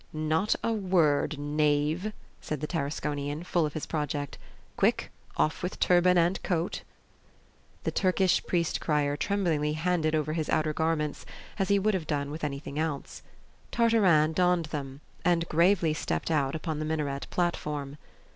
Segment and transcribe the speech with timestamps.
[0.13, 2.11] "Not a word, knave!"
[2.41, 4.39] said the Tarasconian, full of his project.
[4.75, 5.11] "Quick!
[5.37, 6.81] Off with turban and coat!"
[7.83, 11.23] The Turkish priest crier tremblingly handed over his outer garments,
[11.59, 13.21] as he would have done with anything else.
[13.71, 17.97] Tartarin donned them, and gravely stepped out upon the minaret platform.